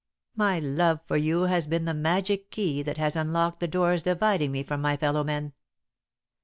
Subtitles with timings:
[0.35, 4.51] "My love for you has been the magic key that has unlocked the doors dividing
[4.51, 5.53] me from my fellow men.